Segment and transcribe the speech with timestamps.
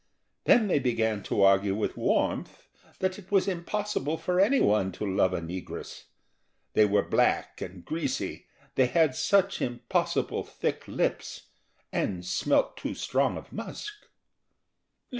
[0.45, 2.65] Then they began to argue with warmth
[2.97, 6.05] that it was impossible for any one to love a negress:
[6.73, 11.49] they were black and greasy, they had such impossible thick lips,
[11.91, 13.93] and smelt too strong of musk.